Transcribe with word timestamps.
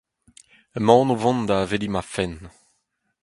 Emaon 0.77 1.13
o 1.13 1.15
vont 1.23 1.43
da 1.47 1.55
aveliñ 1.61 1.91
ma 1.93 2.03
fenn. 2.13 2.35